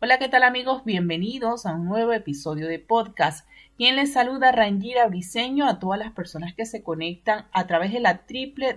Hola, 0.00 0.18
¿qué 0.18 0.28
tal 0.28 0.42
amigos? 0.42 0.84
Bienvenidos 0.84 1.64
a 1.64 1.74
un 1.74 1.86
nuevo 1.86 2.12
episodio 2.12 2.68
de 2.68 2.78
podcast. 2.78 3.48
Quien 3.78 3.96
les 3.96 4.12
saluda 4.12 4.52
Rangira 4.52 5.08
Briseño 5.08 5.66
a 5.66 5.78
todas 5.78 5.98
las 5.98 6.12
personas 6.12 6.52
que 6.52 6.66
se 6.66 6.82
conectan 6.82 7.46
a 7.52 7.66
través 7.66 7.90
de 7.90 8.00
la 8.00 8.20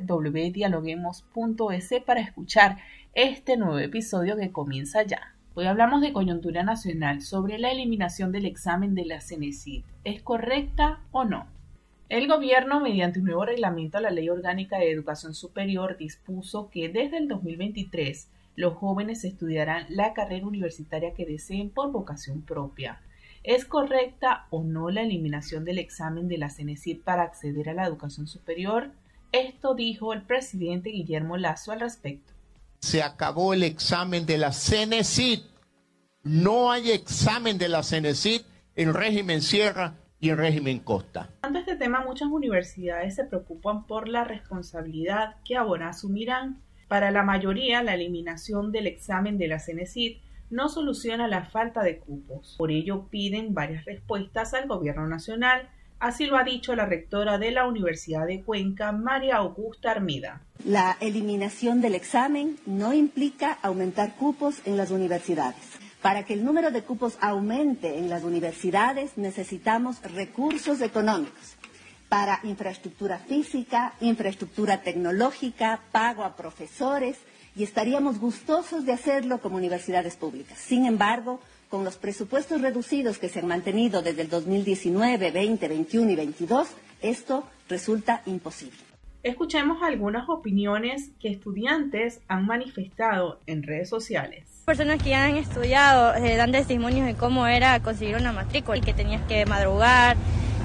www.dialoguemos.es 0.08 1.94
para 2.06 2.22
escuchar 2.22 2.78
este 3.14 3.58
nuevo 3.58 3.78
episodio 3.78 4.38
que 4.38 4.54
comienza 4.54 5.04
ya. 5.04 5.36
Hoy 5.54 5.66
hablamos 5.66 6.00
de 6.00 6.14
coyuntura 6.14 6.64
nacional 6.64 7.22
sobre 7.22 7.60
la 7.60 7.72
eliminación 7.72 8.32
del 8.32 8.46
examen 8.46 8.96
de 8.96 9.06
la 9.06 9.20
CENESID. 9.20 9.84
¿Es 10.06 10.22
correcta 10.22 11.02
o 11.12 11.26
no? 11.26 11.48
El 12.10 12.30
gobierno, 12.30 12.80
mediante 12.80 13.20
un 13.20 13.26
nuevo 13.26 13.44
reglamento 13.44 13.98
a 13.98 14.02
la 14.02 14.12
Ley 14.12 14.30
Orgánica 14.30 14.78
de 14.78 14.92
Educación 14.92 15.34
Superior, 15.34 15.98
dispuso 15.98 16.70
que 16.70 16.88
desde 16.88 17.18
el 17.18 17.28
2023 17.28 18.30
los 18.58 18.74
jóvenes 18.74 19.24
estudiarán 19.24 19.86
la 19.88 20.14
carrera 20.14 20.48
universitaria 20.48 21.14
que 21.14 21.28
deseen 21.28 21.70
por 21.70 21.92
vocación 21.92 22.42
propia. 22.42 23.00
¿Es 23.44 23.66
correcta 23.66 24.48
o 24.50 24.64
no 24.64 24.90
la 24.90 25.04
eliminación 25.04 25.64
del 25.64 25.78
examen 25.78 26.28
de 26.28 26.40
la 26.40 26.50
CENESID 26.50 27.02
para 27.04 27.22
acceder 27.22 27.70
a 27.70 27.76
la 27.76 27.86
educación 27.86 28.26
superior? 28.28 28.92
Esto 29.32 29.76
dijo 29.76 30.12
el 30.12 30.24
presidente 30.24 30.90
Guillermo 30.90 31.38
Lazo 31.38 31.72
al 31.72 31.82
respecto. 31.82 32.34
Se 32.80 33.04
acabó 33.04 33.54
el 33.54 33.62
examen 33.62 34.26
de 34.26 34.40
la 34.40 34.52
CENESID. 34.52 35.42
No 36.24 36.72
hay 36.72 36.90
examen 36.92 37.60
de 37.60 37.70
la 37.70 37.84
CENESID 37.84 38.42
en 38.76 38.94
régimen 38.96 39.44
Sierra 39.44 39.94
y 40.20 40.30
en 40.32 40.38
régimen 40.38 40.80
Costa. 40.80 41.30
Ante 41.44 41.60
este 41.60 41.76
tema, 41.76 42.04
muchas 42.04 42.30
universidades 42.30 43.14
se 43.14 43.24
preocupan 43.24 43.86
por 43.86 44.08
la 44.08 44.24
responsabilidad 44.24 45.36
que 45.46 45.56
ahora 45.56 45.90
asumirán 45.90 46.64
para 46.88 47.12
la 47.12 47.24
mayoría, 47.24 47.84
la 47.84 47.96
eliminación 47.96 48.72
del 48.72 48.88
examen 48.88 49.38
de 49.38 49.48
la 49.48 49.60
CENESID 49.60 50.18
no 50.50 50.70
soluciona 50.70 51.28
la 51.28 51.44
falta 51.44 51.84
de 51.84 51.98
cupos. 51.98 52.56
Por 52.58 52.72
ello, 52.72 53.08
piden 53.10 53.54
varias 53.54 53.84
respuestas 53.86 54.54
al 54.54 54.68
Gobierno 54.68 55.06
Nacional. 55.08 55.70
Así 56.00 56.28
lo 56.28 56.38
ha 56.38 56.44
dicho 56.44 56.76
la 56.76 56.86
rectora 56.86 57.38
de 57.38 57.52
la 57.52 57.68
Universidad 57.68 58.26
de 58.26 58.42
Cuenca, 58.42 58.92
María 58.92 59.38
Augusta 59.38 59.92
Armida. 59.92 60.42
La 60.64 60.96
eliminación 61.02 61.82
del 61.82 61.96
examen 61.96 62.58
no 62.66 62.94
implica 62.94 63.58
aumentar 63.62 64.16
cupos 64.16 64.62
en 64.66 64.78
las 64.78 64.92
universidades. 64.92 65.80
Para 66.02 66.24
que 66.24 66.36
el 66.36 66.46
número 66.46 66.72
de 66.72 66.84
cupos 66.84 67.18
aumente 67.20 67.98
en 67.98 68.10
las 68.10 68.24
universidades 68.24 69.18
necesitamos 69.18 70.02
recursos 70.04 70.82
económicos 70.82 71.58
para 72.10 72.40
infraestructura 72.44 73.20
física, 73.20 73.94
infraestructura 74.02 74.82
tecnológica, 74.82 75.82
pago 75.92 76.24
a 76.24 76.36
profesores 76.36 77.18
y 77.56 77.64
estaríamos 77.64 78.20
gustosos 78.20 78.86
de 78.86 78.94
hacerlo 78.94 79.40
como 79.40 79.58
universidades 79.58 80.16
públicas. 80.16 80.58
Sin 80.58 80.86
embargo, 80.86 81.40
con 81.70 81.84
los 81.84 81.98
presupuestos 81.98 82.62
reducidos 82.62 83.18
que 83.18 83.30
se 83.30 83.40
han 83.40 83.48
mantenido 83.48 84.02
desde 84.02 84.22
el 84.22 84.30
2019, 84.30 85.32
20, 85.32 85.68
21 85.68 86.12
y 86.12 86.16
22, 86.16 86.68
esto 87.02 87.44
resulta 87.68 88.22
imposible. 88.26 88.78
Escuchemos 89.24 89.84
algunas 89.84 90.30
opiniones 90.30 91.10
que 91.20 91.30
estudiantes 91.30 92.22
han 92.28 92.46
manifestado 92.46 93.42
en 93.46 93.64
redes 93.64 93.90
sociales. 93.90 94.64
Personas 94.66 95.02
que 95.02 95.10
ya 95.10 95.26
han 95.26 95.36
estudiado 95.36 96.16
eh, 96.16 96.38
dan 96.38 96.52
testimonios 96.52 97.06
de 97.06 97.16
cómo 97.16 97.48
era 97.48 97.82
conseguir 97.82 98.16
una 98.16 98.32
matrícula, 98.32 98.80
que 98.80 98.94
tenías 98.94 99.22
que 99.28 99.46
madrugar, 99.46 100.16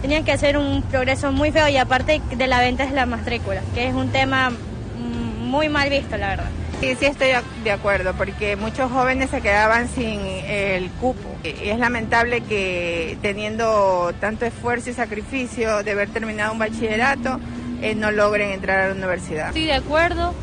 tenían 0.02 0.24
que 0.24 0.32
hacer 0.32 0.58
un 0.58 0.82
progreso 0.82 1.32
muy 1.32 1.52
feo 1.52 1.68
y 1.68 1.76
aparte 1.76 2.20
de 2.36 2.46
la 2.48 2.60
venta 2.60 2.84
es 2.84 2.92
la 2.92 3.06
matrícula, 3.06 3.62
que 3.74 3.86
es 3.86 3.94
un 3.94 4.08
tema 4.10 4.50
mm, 4.50 5.48
muy 5.48 5.68
mal 5.68 5.88
visto, 5.88 6.16
la 6.18 6.28
verdad. 6.30 6.50
Sí, 6.80 6.96
sí 6.98 7.06
estoy 7.06 7.28
de 7.62 7.70
acuerdo, 7.70 8.12
porque 8.14 8.56
muchos 8.56 8.90
jóvenes 8.90 9.30
se 9.30 9.40
quedaban 9.40 9.88
sin 9.88 10.20
el 10.20 10.90
cupo. 10.90 11.36
Es 11.44 11.78
lamentable 11.78 12.40
que 12.40 13.16
teniendo 13.22 14.12
tanto 14.18 14.44
esfuerzo 14.44 14.90
y 14.90 14.92
sacrificio 14.92 15.84
de 15.84 15.92
haber 15.92 16.08
terminado 16.08 16.52
un 16.52 16.58
bachillerato, 16.58 17.38
eh, 17.80 17.94
no 17.94 18.10
logren 18.10 18.50
entrar 18.50 18.80
a 18.80 18.88
la 18.88 18.94
universidad. 18.94 19.48
Estoy 19.48 19.66
de 19.66 19.74
acuerdo, 19.74 20.34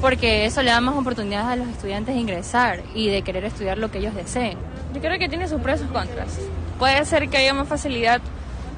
porque 0.00 0.46
eso 0.46 0.64
le 0.64 0.72
da 0.72 0.80
más 0.80 0.96
oportunidades 0.96 1.46
a 1.46 1.54
los 1.54 1.68
estudiantes 1.68 2.16
de 2.16 2.20
ingresar 2.20 2.82
y 2.92 3.08
de 3.08 3.22
querer 3.22 3.44
estudiar 3.44 3.78
lo 3.78 3.92
que 3.92 3.98
ellos 3.98 4.16
deseen. 4.16 4.58
Yo 4.92 5.00
creo 5.00 5.16
que 5.20 5.28
tiene 5.28 5.46
sus 5.46 5.60
pros 5.60 5.76
y 5.76 5.84
sus 5.84 5.92
contras. 5.92 6.40
Puede 6.80 7.04
ser 7.04 7.28
que 7.28 7.36
haya 7.36 7.54
más 7.54 7.68
facilidad 7.68 8.20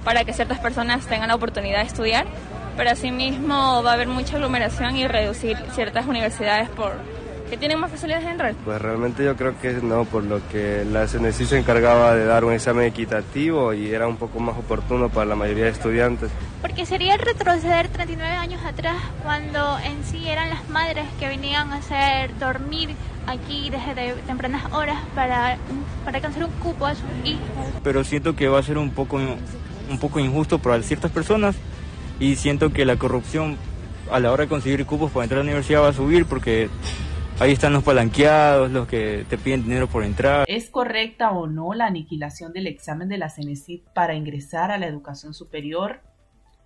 para 0.05 0.25
que 0.25 0.33
ciertas 0.33 0.59
personas 0.59 1.07
tengan 1.07 1.29
la 1.29 1.35
oportunidad 1.35 1.79
de 1.79 1.87
estudiar, 1.87 2.27
pero 2.77 2.91
asimismo 2.91 3.83
va 3.83 3.91
a 3.91 3.95
haber 3.95 4.09
mucha 4.09 4.37
aglomeración 4.37 4.97
y 4.97 5.07
reducir 5.07 5.57
ciertas 5.75 6.07
universidades 6.07 6.69
por 6.71 6.93
que 7.51 7.57
tienen 7.57 7.81
más 7.81 7.91
facilidades 7.91 8.27
en 8.29 8.39
red. 8.39 8.55
Pues 8.65 8.81
realmente 8.81 9.25
yo 9.25 9.37
creo 9.37 9.59
que 9.61 9.73
no, 9.83 10.05
por 10.05 10.23
lo 10.23 10.41
que 10.49 10.85
la 10.85 11.07
CNC 11.07 11.47
se 11.47 11.59
encargaba 11.59 12.15
de 12.15 12.25
dar 12.25 12.45
un 12.45 12.53
examen 12.53 12.85
equitativo 12.85 13.75
y 13.75 13.93
era 13.93 14.07
un 14.07 14.17
poco 14.17 14.39
más 14.39 14.57
oportuno 14.57 15.09
para 15.09 15.27
la 15.27 15.35
mayoría 15.35 15.65
de 15.65 15.71
estudiantes. 15.71 16.31
Porque 16.63 16.87
sería 16.87 17.17
retroceder 17.17 17.89
39 17.89 18.35
años 18.35 18.65
atrás 18.65 18.97
cuando 19.25 19.79
en 19.81 20.05
sí 20.05 20.29
eran 20.29 20.49
las 20.49 20.69
madres 20.69 21.07
que 21.19 21.27
venían 21.27 21.73
a 21.73 21.77
hacer 21.77 22.39
dormir 22.39 22.91
aquí 23.27 23.69
desde 23.69 24.15
tempranas 24.23 24.73
horas 24.73 24.99
para, 25.17 25.59
para 26.05 26.19
alcanzar 26.19 26.45
un 26.45 26.53
cupo 26.53 26.87
a 26.87 26.95
sus 26.95 27.11
hijos. 27.25 27.67
Pero 27.83 28.05
siento 28.05 28.37
que 28.37 28.49
va 28.49 28.61
a 28.61 28.63
ser 28.63 28.79
un 28.79 28.91
poco 28.91 29.19
un 29.91 29.99
poco 29.99 30.21
injusto 30.21 30.59
para 30.59 30.83
ciertas 30.83 31.11
personas 31.11 31.57
y 32.19 32.37
siento 32.37 32.73
que 32.73 32.85
la 32.85 32.97
corrupción 32.97 33.57
a 34.11 34.21
la 34.21 34.33
hora 34.33 34.45
de 34.45 34.49
conseguir 34.49 34.87
cupos 34.87 35.11
para 35.11 35.25
entrar 35.25 35.41
a 35.41 35.45
la 35.45 35.49
universidad 35.49 35.83
va 35.83 35.89
a 35.89 35.93
subir 35.93 36.27
porque 36.27 36.69
ahí 37.41 37.53
están 37.53 37.73
los 37.73 37.83
palanqueados, 37.83 38.71
los 38.71 38.87
que 38.87 39.25
te 39.29 39.39
piden 39.39 39.65
dinero 39.65 39.89
por 39.89 40.05
entrar. 40.05 40.45
¿Es 40.49 40.71
correcta 40.71 41.31
o 41.31 41.47
no 41.47 41.75
la 41.75 41.87
aniquilación 41.87 42.53
del 42.53 42.67
examen 42.67 43.09
de 43.09 43.19
la 43.19 43.31
CENESID 43.31 43.83
para 43.95 44.15
ingresar 44.15 44.71
a 44.71 44.79
la 44.79 44.87
educación 44.87 45.35
superior? 45.35 46.01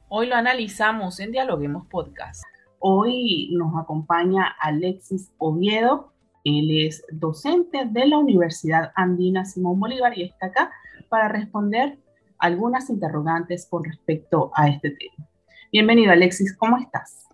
Hoy 0.09 0.27
lo 0.27 0.37
analizamos 0.37 1.21
en 1.21 1.33
Dialoguemos 1.33 1.87
Podcast. 1.87 2.43
Hoy 2.79 3.51
nos 3.53 3.81
acompaña 3.81 4.55
Alexis 4.61 5.33
Oviedo. 5.39 6.13
Él 6.45 6.87
es 6.87 7.05
docente 7.11 7.87
de 7.87 8.07
la 8.07 8.19
Universidad 8.19 8.93
Andina 8.95 9.47
Simón 9.47 9.81
Bolívar 9.81 10.17
y 10.19 10.25
está 10.25 10.47
acá 10.47 10.71
para 11.09 11.29
responder 11.29 11.99
algunas 12.45 12.91
interrogantes 12.91 13.67
con 13.71 13.83
respecto 13.83 14.51
a 14.55 14.69
este 14.69 14.91
tema. 14.91 15.27
Bienvenido, 15.73 16.13
Alexis, 16.13 16.55
¿cómo 16.55 16.77
estás? 16.77 17.27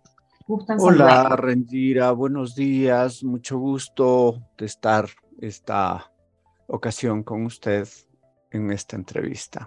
Hola, 0.47 1.35
Rendira, 1.37 2.13
buenos 2.13 2.55
días, 2.55 3.25
mucho 3.25 3.59
gusto 3.59 4.41
de 4.57 4.67
estar 4.67 5.07
esta 5.41 6.13
ocasión 6.69 7.25
con 7.25 7.45
usted 7.45 7.89
en 8.53 8.71
esta 8.71 8.95
entrevista. 8.95 9.67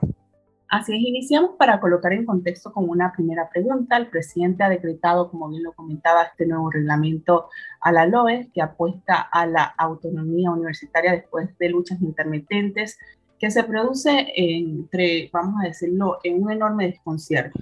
Así 0.69 0.95
es, 0.95 1.01
iniciamos 1.01 1.51
para 1.59 1.81
colocar 1.81 2.13
en 2.13 2.25
contexto 2.25 2.71
con 2.71 2.89
una 2.89 3.11
primera 3.11 3.49
pregunta. 3.49 3.97
El 3.97 4.07
presidente 4.07 4.63
ha 4.63 4.69
decretado, 4.69 5.29
como 5.29 5.49
bien 5.49 5.63
lo 5.63 5.73
comentaba, 5.73 6.23
este 6.23 6.47
nuevo 6.47 6.71
reglamento 6.71 7.49
a 7.81 7.91
la 7.91 8.05
LOE 8.05 8.49
que 8.53 8.61
apuesta 8.61 9.21
a 9.21 9.45
la 9.45 9.65
autonomía 9.77 10.51
universitaria 10.51 11.11
después 11.11 11.55
de 11.57 11.69
luchas 11.69 12.01
intermitentes 12.01 12.97
que 13.43 13.51
se 13.51 13.65
produce 13.65 14.31
entre, 14.37 15.29
vamos 15.33 15.61
a 15.61 15.67
decirlo, 15.67 16.17
en 16.23 16.41
un 16.41 16.49
enorme 16.49 16.87
desconcierto. 16.87 17.59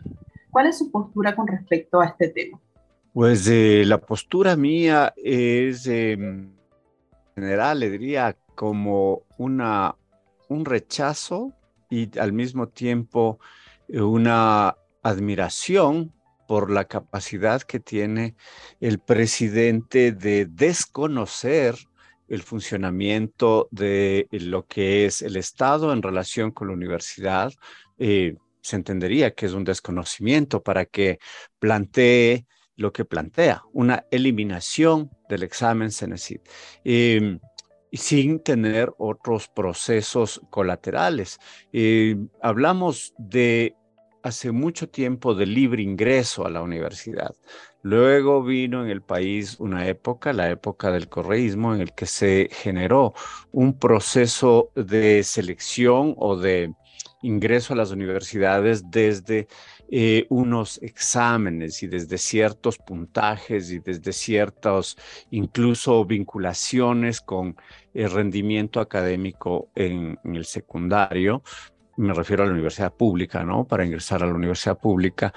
¿Cuál 0.51 0.67
es 0.67 0.77
su 0.77 0.91
postura 0.91 1.35
con 1.35 1.47
respecto 1.47 1.99
a 1.99 2.05
este 2.05 2.29
tema? 2.29 2.61
Pues 3.13 3.47
eh, 3.47 3.81
la 3.87 3.97
postura 3.97 4.55
mía 4.55 5.11
es 5.17 5.87
en 5.87 6.53
general, 7.33 7.79
le 7.79 7.89
diría, 7.89 8.37
como 8.53 9.23
una, 9.39 9.95
un 10.49 10.65
rechazo 10.65 11.51
y 11.89 12.15
al 12.19 12.31
mismo 12.31 12.67
tiempo 12.67 13.39
eh, 13.87 14.01
una 14.01 14.75
admiración 15.01 16.13
por 16.47 16.69
la 16.69 16.85
capacidad 16.85 17.59
que 17.63 17.79
tiene 17.79 18.35
el 18.81 18.99
presidente 18.99 20.11
de 20.11 20.45
desconocer 20.45 21.73
el 22.31 22.43
funcionamiento 22.43 23.67
de 23.71 24.25
lo 24.31 24.65
que 24.65 25.05
es 25.05 25.21
el 25.21 25.35
Estado 25.35 25.91
en 25.91 26.01
relación 26.01 26.51
con 26.51 26.69
la 26.69 26.73
universidad, 26.73 27.51
eh, 27.99 28.37
se 28.61 28.77
entendería 28.77 29.31
que 29.31 29.47
es 29.47 29.51
un 29.51 29.65
desconocimiento 29.65 30.63
para 30.63 30.85
que 30.85 31.19
plantee 31.59 32.45
lo 32.77 32.93
que 32.93 33.03
plantea, 33.03 33.63
una 33.73 34.05
eliminación 34.11 35.11
del 35.27 35.43
examen 35.43 35.91
CENESID. 35.91 36.39
Em, 36.85 37.39
sin 37.91 38.39
tener 38.39 38.93
otros 38.97 39.49
procesos 39.49 40.39
colaterales. 40.49 41.37
Eh, 41.73 42.15
hablamos 42.41 43.13
de 43.17 43.75
hace 44.23 44.53
mucho 44.53 44.87
tiempo 44.87 45.35
de 45.35 45.45
libre 45.45 45.81
ingreso 45.83 46.45
a 46.45 46.49
la 46.49 46.61
universidad. 46.61 47.35
Luego 47.83 48.43
vino 48.43 48.83
en 48.83 48.91
el 48.91 49.01
país 49.01 49.59
una 49.59 49.87
época, 49.87 50.33
la 50.33 50.49
época 50.49 50.91
del 50.91 51.09
correísmo, 51.09 51.73
en 51.73 51.81
el 51.81 51.93
que 51.93 52.05
se 52.05 52.49
generó 52.51 53.13
un 53.51 53.77
proceso 53.77 54.71
de 54.75 55.23
selección 55.23 56.13
o 56.17 56.37
de 56.37 56.73
ingreso 57.23 57.73
a 57.73 57.77
las 57.77 57.91
universidades 57.91 58.89
desde 58.89 59.47
eh, 59.89 60.25
unos 60.29 60.81
exámenes 60.81 61.83
y 61.83 61.87
desde 61.87 62.17
ciertos 62.17 62.77
puntajes 62.77 63.71
y 63.71 63.79
desde 63.79 64.13
ciertos 64.13 64.97
incluso 65.31 66.05
vinculaciones 66.05 67.19
con 67.19 67.55
el 67.93 68.09
rendimiento 68.09 68.79
académico 68.79 69.69
en, 69.75 70.17
el 70.23 70.45
secundario. 70.45 71.43
Me 71.97 72.13
refiero 72.13 72.43
a 72.43 72.45
la 72.45 72.53
universidad 72.53 72.93
pública, 72.93 73.43
¿no? 73.43 73.65
Para 73.65 73.85
ingresar 73.85 74.23
a 74.23 74.27
la 74.27 74.33
universidad 74.33 74.79
pública. 74.79 75.33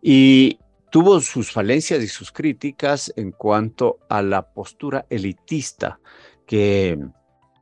Y 0.00 0.58
tuvo 0.90 1.20
sus 1.20 1.52
falencias 1.52 2.02
y 2.02 2.08
sus 2.08 2.32
críticas 2.32 3.12
en 3.16 3.32
cuanto 3.32 3.98
a 4.08 4.22
la 4.22 4.42
postura 4.42 5.06
elitista 5.10 6.00
que 6.46 6.98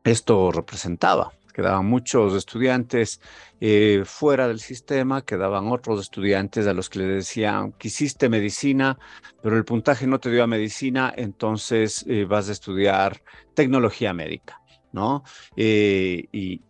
esto 0.04 0.52
representaba. 0.52 1.32
Quedaban 1.52 1.86
muchos 1.86 2.34
estudiantes 2.34 3.20
eh, 3.60 4.02
fuera 4.04 4.46
del 4.46 4.60
sistema, 4.60 5.22
quedaban 5.22 5.68
otros 5.68 6.00
estudiantes 6.02 6.66
a 6.66 6.74
los 6.74 6.90
que 6.90 6.98
le 6.98 7.06
decían, 7.06 7.72
quisiste 7.72 8.28
medicina, 8.28 8.98
pero 9.42 9.56
el 9.56 9.64
puntaje 9.64 10.06
no 10.06 10.20
te 10.20 10.30
dio 10.30 10.44
a 10.44 10.46
medicina, 10.46 11.12
entonces 11.16 12.04
eh, 12.08 12.26
vas 12.26 12.50
a 12.50 12.52
estudiar 12.52 13.22
tecnología 13.54 14.12
médica, 14.12 14.60
¿no? 14.92 15.24
Eh, 15.56 16.28
y, 16.30 16.60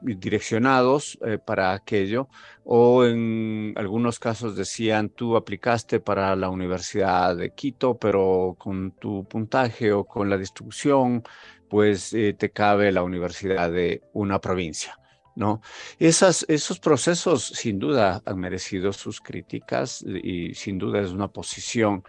direccionados 0.00 1.18
para 1.44 1.72
aquello, 1.72 2.28
o 2.64 3.04
en 3.04 3.72
algunos 3.76 4.18
casos 4.18 4.56
decían, 4.56 5.08
tú 5.08 5.36
aplicaste 5.36 6.00
para 6.00 6.36
la 6.36 6.50
Universidad 6.50 7.36
de 7.36 7.50
Quito, 7.50 7.96
pero 7.96 8.56
con 8.58 8.92
tu 8.92 9.24
puntaje 9.24 9.92
o 9.92 10.04
con 10.04 10.28
la 10.28 10.36
distribución 10.36 11.22
pues 11.68 12.12
eh, 12.12 12.34
te 12.36 12.50
cabe 12.50 12.92
la 12.92 13.02
universidad 13.02 13.70
de 13.70 14.02
una 14.12 14.40
provincia. 14.40 14.98
¿No? 15.34 15.60
Esos 16.00 16.80
procesos 16.80 17.44
sin 17.44 17.78
duda 17.78 18.20
han 18.26 18.40
merecido 18.40 18.92
sus 18.92 19.20
críticas 19.20 20.02
y 20.02 20.52
sin 20.54 20.78
duda 20.78 21.00
es 21.00 21.10
una 21.12 21.28
posición 21.28 22.02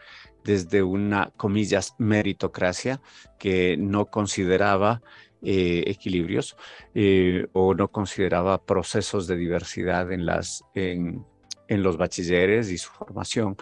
desde 0.43 0.81
una, 0.81 1.31
comillas, 1.37 1.93
meritocracia 1.99 3.01
que 3.37 3.77
no 3.77 4.07
consideraba 4.07 5.03
eh, 5.41 5.85
equilibrios 5.87 6.57
eh, 6.93 7.47
o 7.53 7.73
no 7.73 7.87
consideraba 7.89 8.61
procesos 8.65 9.25
de 9.25 9.37
diversidad 9.37 10.11
en, 10.11 11.25
los 11.69 11.97
bachilleres 11.97 12.69
y 12.69 12.77
su 12.77 12.89
formación. 12.91 13.55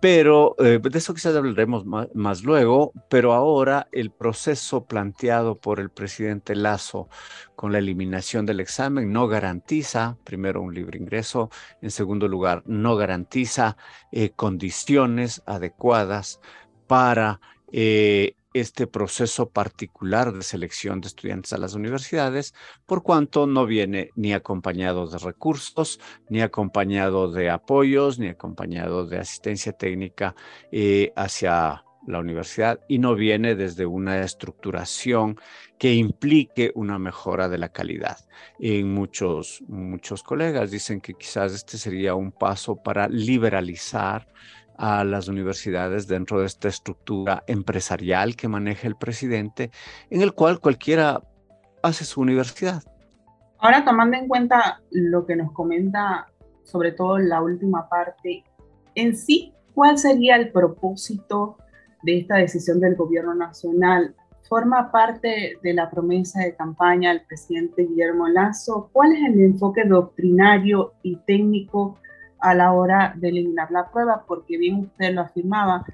Pero 0.00 0.56
eh, 0.58 0.80
de 0.82 0.98
eso 0.98 1.12
quizás 1.12 1.36
hablaremos 1.36 1.84
más, 1.84 2.42
luego, 2.42 2.94
pero 3.10 3.34
ahora 3.34 3.86
el 3.92 4.10
proceso 4.10 4.86
planteado 4.86 5.60
por 5.60 5.78
el 5.78 5.90
presidente 5.90 6.56
Lazo 6.56 7.10
con 7.54 7.70
la 7.70 7.78
eliminación 7.80 8.46
del 8.46 8.60
examen 8.60 9.12
no 9.12 9.28
garantiza, 9.28 10.16
primero, 10.24 10.62
un 10.62 10.72
libre 10.72 10.98
ingreso, 10.98 11.50
en 11.82 11.90
segundo 11.90 12.28
lugar, 12.28 12.62
no 12.64 12.96
garantiza 12.96 13.76
condiciones 14.36 15.42
adecuadas 15.44 16.40
para 16.86 17.42
este 18.52 18.86
proceso 18.86 19.50
particular 19.50 20.32
de 20.32 20.42
selección 20.42 21.00
de 21.00 21.08
estudiantes 21.08 21.52
a 21.52 21.58
las 21.58 21.74
universidades, 21.74 22.54
por 22.86 23.02
cuanto 23.02 23.46
no 23.46 23.66
viene 23.66 24.10
ni 24.16 24.32
acompañado 24.32 25.06
de 25.06 25.18
recursos, 25.18 26.00
ni 26.28 26.40
acompañado 26.40 27.30
de 27.30 27.50
apoyos, 27.50 28.18
ni 28.18 28.28
acompañado 28.28 29.06
de 29.06 29.18
asistencia 29.18 29.72
técnica 29.72 30.34
eh, 30.72 31.12
hacia 31.16 31.84
la 32.06 32.18
universidad 32.18 32.80
y 32.88 32.98
no 32.98 33.14
viene 33.14 33.54
desde 33.54 33.86
una 33.86 34.20
estructuración 34.20 35.38
que 35.78 35.94
implique 35.94 36.72
una 36.74 36.98
mejora 36.98 37.48
de 37.48 37.58
la 37.58 37.70
calidad. 37.70 38.18
En 38.58 38.92
muchos, 38.92 39.62
muchos 39.68 40.22
colegas 40.22 40.70
dicen 40.70 41.00
que 41.00 41.14
quizás 41.14 41.52
este 41.52 41.78
sería 41.78 42.14
un 42.14 42.32
paso 42.32 42.76
para 42.76 43.08
liberalizar 43.08 44.28
a 44.80 45.04
las 45.04 45.28
universidades 45.28 46.08
dentro 46.08 46.40
de 46.40 46.46
esta 46.46 46.68
estructura 46.68 47.44
empresarial 47.46 48.34
que 48.34 48.48
maneja 48.48 48.88
el 48.88 48.96
presidente, 48.96 49.70
en 50.08 50.22
el 50.22 50.32
cual 50.32 50.58
cualquiera 50.58 51.22
hace 51.82 52.06
su 52.06 52.22
universidad. 52.22 52.82
Ahora, 53.58 53.84
tomando 53.84 54.16
en 54.16 54.26
cuenta 54.26 54.80
lo 54.90 55.26
que 55.26 55.36
nos 55.36 55.52
comenta, 55.52 56.28
sobre 56.64 56.92
todo 56.92 57.18
la 57.18 57.42
última 57.42 57.90
parte, 57.90 58.42
en 58.94 59.14
sí, 59.14 59.52
¿cuál 59.74 59.98
sería 59.98 60.36
el 60.36 60.50
propósito 60.50 61.58
de 62.02 62.20
esta 62.20 62.36
decisión 62.36 62.80
del 62.80 62.96
gobierno 62.96 63.34
nacional? 63.34 64.14
¿Forma 64.48 64.90
parte 64.90 65.58
de 65.62 65.74
la 65.74 65.90
promesa 65.90 66.40
de 66.40 66.56
campaña 66.56 67.10
del 67.10 67.26
presidente 67.26 67.82
Guillermo 67.82 68.28
Lazo? 68.28 68.88
¿Cuál 68.94 69.12
es 69.12 69.28
el 69.28 69.40
enfoque 69.42 69.84
doctrinario 69.84 70.94
y 71.02 71.16
técnico 71.16 71.98
a 72.40 72.54
la 72.54 72.72
hora 72.72 73.14
de 73.16 73.28
eliminar 73.28 73.70
la 73.70 73.90
prueba, 73.90 74.24
porque 74.26 74.58
bien 74.58 74.76
usted 74.76 75.12
lo 75.12 75.22
afirmaba, 75.22 75.84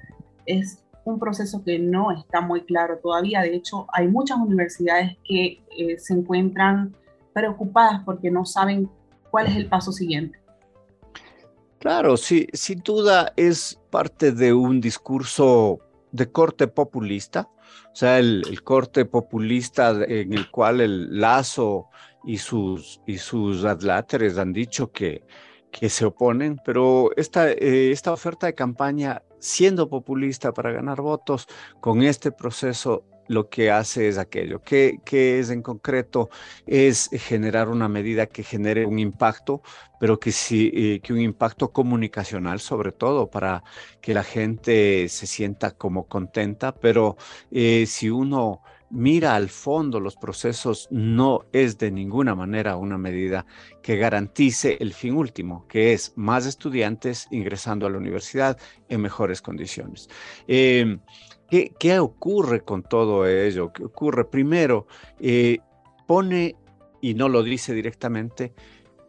es 0.45 0.83
un 1.05 1.19
proceso 1.19 1.63
que 1.63 1.79
no 1.79 2.11
está 2.11 2.41
muy 2.41 2.61
claro 2.61 2.99
todavía. 3.01 3.41
De 3.41 3.55
hecho, 3.55 3.87
hay 3.93 4.07
muchas 4.07 4.37
universidades 4.37 5.17
que 5.23 5.61
eh, 5.77 5.97
se 5.97 6.13
encuentran 6.13 6.95
preocupadas 7.33 8.01
porque 8.03 8.29
no 8.31 8.45
saben 8.45 8.89
cuál 9.29 9.47
es 9.47 9.55
el 9.55 9.67
paso 9.67 9.91
siguiente. 9.91 10.39
Claro, 11.79 12.17
sí, 12.17 12.47
sin 12.53 12.79
duda 12.79 13.31
es 13.35 13.79
parte 13.89 14.31
de 14.31 14.53
un 14.53 14.81
discurso 14.81 15.79
de 16.11 16.31
corte 16.31 16.67
populista, 16.67 17.49
o 17.91 17.95
sea, 17.95 18.19
el, 18.19 18.61
corte 18.63 19.05
populista 19.05 19.91
en 20.07 20.33
el 20.33 20.49
cual 20.49 20.81
el 20.81 21.19
Lazo 21.19 21.87
y 22.25 22.37
sus, 22.37 23.01
y 23.05 23.17
sus 23.17 23.63
adláteres 23.63 24.37
han 24.37 24.53
dicho 24.53 24.91
que 24.91 25.23
que 25.71 25.89
se 25.89 26.05
oponen, 26.05 26.59
pero 26.63 27.11
esta, 27.17 27.51
eh, 27.51 27.91
esta 27.91 28.11
oferta 28.13 28.47
de 28.47 28.55
campaña, 28.55 29.23
siendo 29.39 29.89
populista 29.89 30.53
para 30.53 30.71
ganar 30.71 31.01
votos, 31.01 31.47
con 31.79 32.01
este 32.03 32.31
proceso 32.31 33.03
lo 33.27 33.49
que 33.49 33.71
hace 33.71 34.07
es 34.07 34.17
aquello. 34.17 34.61
¿Qué, 34.61 34.99
es 35.11 35.49
en 35.49 35.61
concreto? 35.61 36.29
Es 36.65 37.09
generar 37.11 37.69
una 37.69 37.87
medida 37.87 38.27
que 38.27 38.43
genere 38.43 38.85
un 38.85 38.99
impacto, 38.99 39.61
pero 39.99 40.19
que, 40.19 40.31
sí, 40.31 40.71
eh, 40.73 40.99
que 41.01 41.13
un 41.13 41.21
impacto 41.21 41.71
comunicacional 41.71 42.59
sobre 42.59 42.91
todo 42.91 43.29
para 43.29 43.63
que 44.01 44.13
la 44.13 44.23
gente 44.23 45.09
se 45.09 45.27
sienta 45.27 45.71
como 45.71 46.07
contenta, 46.07 46.73
pero 46.73 47.17
eh, 47.51 47.85
si 47.87 48.09
uno 48.09 48.61
mira 48.89 49.35
al 49.35 49.49
fondo 49.49 49.99
los 49.99 50.15
procesos, 50.15 50.87
no 50.91 51.45
es 51.51 51.77
de 51.77 51.91
ninguna 51.91 52.35
manera 52.35 52.77
una 52.77 52.97
medida 52.97 53.45
que 53.81 53.97
garantice 53.97 54.77
el 54.79 54.93
fin 54.93 55.15
último, 55.15 55.65
que 55.67 55.93
es 55.93 56.13
más 56.15 56.45
estudiantes 56.45 57.27
ingresando 57.31 57.85
a 57.85 57.89
la 57.89 57.97
universidad 57.97 58.57
en 58.89 59.01
mejores 59.01 59.41
condiciones. 59.41 60.09
Em, 60.47 60.99
¿qué, 61.49 61.99
ocurre 61.99 62.61
con 62.61 62.83
todo 62.83 63.27
ello? 63.27 63.71
¿Qué 63.73 63.83
ocurre? 63.83 64.25
Primero, 64.25 64.87
eh, 65.19 65.59
pone, 66.05 66.55
y 67.01 67.13
no 67.13 67.29
lo 67.29 67.43
dice 67.43 67.73
directamente, 67.73 68.53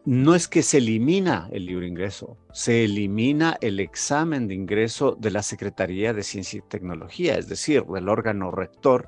no 0.05 0.33
es 0.33 0.47
que 0.47 0.63
se 0.63 0.77
elimina 0.77 1.49
el 1.51 1.65
libre 1.65 1.87
ingreso, 1.87 2.37
se 2.51 2.85
elimina 2.85 3.57
el 3.61 3.79
examen 3.79 4.47
de 4.47 4.55
ingreso 4.55 5.15
de 5.19 5.29
la 5.29 5.43
Secretaría 5.43 6.13
de 6.13 6.23
Ciencia 6.23 6.59
y 6.59 6.69
Tecnología, 6.69 7.37
es 7.37 7.47
decir, 7.47 7.83
del 7.83 8.09
órgano 8.09 8.49
rector 8.49 9.07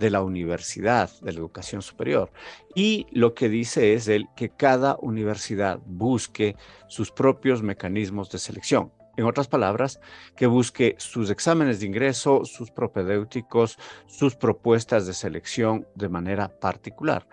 de 0.00 0.10
la 0.10 0.22
universidad, 0.22 1.10
de 1.20 1.32
la 1.32 1.38
educación 1.38 1.82
superior. 1.82 2.32
Y 2.74 3.06
lo 3.12 3.34
que 3.34 3.50
dice 3.50 3.92
es 3.92 4.08
el 4.08 4.26
que 4.34 4.48
cada 4.48 4.96
universidad 5.00 5.78
busque 5.84 6.56
sus 6.88 7.12
propios 7.12 7.62
mecanismos 7.62 8.30
de 8.30 8.38
selección. 8.38 8.92
En 9.18 9.26
otras 9.26 9.46
palabras, 9.46 10.00
que 10.34 10.46
busque 10.46 10.94
sus 10.98 11.28
exámenes 11.28 11.80
de 11.80 11.86
ingreso, 11.86 12.46
sus 12.46 12.70
propedéuticos, 12.70 13.76
sus 14.06 14.34
propuestas 14.34 15.06
de 15.06 15.12
selección 15.12 15.86
de 15.94 16.08
manera 16.08 16.48
particular. 16.48 17.28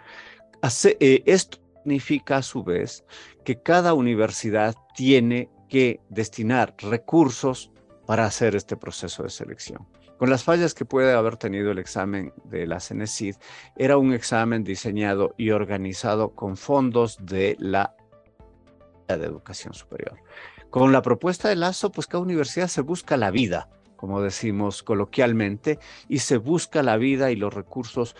Eh, 0.99 1.23
esto 1.25 1.59
significa 1.83 2.37
a 2.37 2.41
su 2.41 2.63
vez 2.63 3.05
que 3.45 3.61
cada 3.61 3.93
universidad 3.93 4.75
tiene 4.93 5.49
que 5.69 6.01
destinar 6.09 6.75
recursos 6.79 7.71
para 8.05 8.25
hacer 8.25 8.55
este 8.55 8.75
proceso 8.75 9.23
de 9.23 9.29
selección. 9.29 9.87
Con 10.17 10.29
las 10.29 10.43
fallas 10.43 10.73
que 10.73 10.85
puede 10.85 11.13
haber 11.13 11.37
tenido 11.37 11.71
el 11.71 11.79
examen 11.79 12.33
de 12.45 12.65
la 12.65 12.79
CENESID, 12.79 13.35
era 13.75 13.97
un 13.97 14.13
examen 14.13 14.63
diseñado 14.63 15.35
y 15.37 15.51
organizado 15.51 16.33
con 16.33 16.57
fondos 16.57 17.17
de 17.21 17.55
la 17.59 17.95
de 19.07 19.25
educación 19.25 19.73
superior. 19.73 20.17
Con 20.69 20.91
la 20.91 21.01
propuesta 21.01 21.47
de 21.47 21.55
Lazo, 21.55 21.91
pues 21.91 22.07
cada 22.07 22.23
universidad 22.23 22.67
se 22.67 22.81
busca 22.81 23.15
la 23.15 23.31
vida, 23.31 23.69
como 23.95 24.21
decimos 24.21 24.83
coloquialmente, 24.83 25.79
y 26.09 26.19
se 26.19 26.37
busca 26.37 26.83
la 26.83 26.97
vida 26.97 27.31
y 27.31 27.35
los 27.35 27.53
recursos 27.53 28.15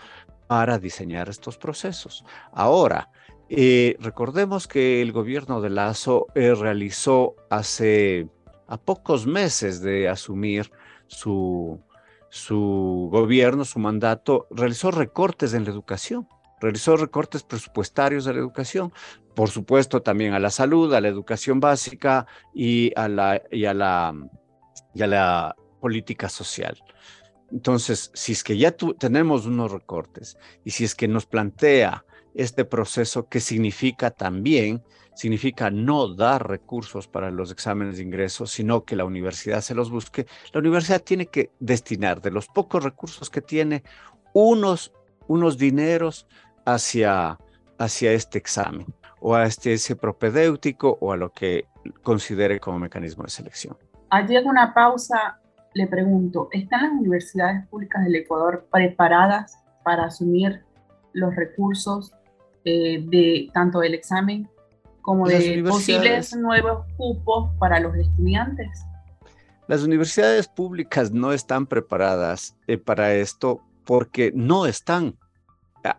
para 0.48 0.80
diseñar 0.80 1.28
estos 1.28 1.58
procesos. 1.58 2.24
Ahora, 2.54 3.10
eh, 3.50 3.98
recordemos 4.00 4.68
que 4.68 5.02
el 5.02 5.12
gobierno 5.12 5.62
de 5.62 5.70
Lazo 5.70 6.28
eh, 6.36 6.54
realizó 6.56 7.36
hace 7.50 8.30
a 8.68 8.78
pocos 8.78 9.26
meses 9.28 9.82
de 9.82 10.08
asumir 10.08 10.72
su, 11.08 11.82
su 12.38 13.10
gobierno, 13.12 13.66
su 13.66 13.80
mandato, 13.80 14.48
realizó 14.52 14.92
recortes 14.92 15.54
en 15.54 15.64
la 15.64 15.72
educación, 15.72 16.28
realizó 16.62 16.96
recortes 16.96 17.44
presupuestarios 17.44 18.26
de 18.26 18.34
la 18.34 18.40
educación, 18.40 18.94
por 19.36 19.50
supuesto 19.50 20.02
también 20.02 20.34
a 20.34 20.40
la 20.40 20.50
salud, 20.50 20.94
a 20.94 21.02
la 21.02 21.08
educación 21.08 21.60
básica 21.60 22.28
y 22.54 22.92
a 22.96 23.08
la, 23.08 23.42
y 23.52 23.66
a 23.66 23.74
la, 23.74 24.16
y 24.94 25.02
a 25.02 25.08
la 25.08 25.56
política 25.82 26.30
social. 26.30 26.78
Entonces, 27.52 28.12
si 28.14 28.34
es 28.34 28.44
que 28.44 28.58
ya 28.58 28.72
tenemos 28.72 29.46
unos 29.46 29.72
recortes 29.72 30.38
y 30.64 30.72
si 30.72 30.84
es 30.84 30.96
que 30.96 31.08
nos 31.08 31.26
plantea 31.26 32.06
este 32.38 32.66
proceso 32.66 33.28
que 33.28 33.40
significa 33.40 34.12
también, 34.12 34.84
significa 35.16 35.72
no 35.72 36.14
dar 36.14 36.48
recursos 36.48 37.08
para 37.08 37.32
los 37.32 37.52
exámenes 37.52 37.98
de 37.98 38.04
ingreso, 38.04 38.46
sino 38.46 38.86
que 38.86 38.96
la 38.96 39.06
universidad 39.06 39.62
se 39.62 39.74
los 39.74 39.90
busque, 39.90 40.28
la 40.54 40.60
universidad 40.60 41.02
tiene 41.02 41.26
que 41.26 41.52
destinar 41.60 42.22
de 42.22 42.30
los 42.30 42.48
pocos 42.48 42.84
recursos 42.84 43.32
que 43.32 43.42
tiene 43.42 43.84
unos, 44.34 44.94
unos 45.28 45.58
dineros 45.58 46.28
hacia, 46.64 47.40
hacia 47.80 48.12
este 48.12 48.38
examen 48.38 48.86
o 49.20 49.34
a 49.34 49.48
este 49.48 49.74
ese 49.74 49.96
propedéutico 49.96 50.96
o 51.02 51.12
a 51.12 51.18
lo 51.18 51.32
que 51.32 51.66
considere 52.04 52.60
como 52.60 52.78
mecanismo 52.78 53.24
de 53.24 53.32
selección. 53.32 53.76
Allí 54.12 54.36
en 54.36 54.48
una 54.48 54.76
pausa 54.76 55.40
le 55.74 55.88
pregunto, 55.88 56.50
¿están 56.52 56.84
las 56.84 56.92
universidades 56.92 57.66
públicas 57.68 58.04
del 58.04 58.16
Ecuador 58.16 58.68
preparadas 58.72 59.58
para 59.84 60.06
asumir 60.06 60.64
los 61.14 61.36
recursos 61.36 62.12
eh, 62.68 63.04
de 63.04 63.50
tanto 63.54 63.80
del 63.80 63.94
examen 63.94 64.50
como 65.02 65.28
de 65.28 65.64
posibles 65.68 66.36
nuevos 66.36 66.86
cupos 66.98 67.50
para 67.60 67.80
los 67.80 67.96
estudiantes? 67.96 68.68
Las 69.68 69.84
universidades 69.84 70.48
públicas 70.48 71.12
no 71.12 71.34
están 71.34 71.66
preparadas 71.66 72.56
eh, 72.68 72.78
para 72.78 73.14
esto 73.16 73.62
porque 73.86 74.32
no 74.34 74.66
están 74.66 75.18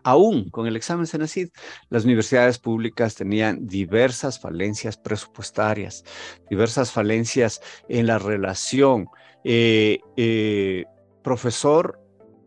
aún 0.03 0.49
con 0.49 0.67
el 0.67 0.75
examen 0.75 1.07
Cenecid, 1.07 1.49
las 1.89 2.05
universidades 2.05 2.59
públicas 2.59 3.15
tenían 3.15 3.67
diversas 3.67 4.39
falencias 4.39 4.97
presupuestarias, 4.97 6.03
diversas 6.49 6.91
falencias 6.91 7.61
en 7.87 8.07
la 8.07 8.19
relación 8.19 9.07
eh, 9.43 9.99
eh, 10.17 10.85
profesor, 11.23 11.99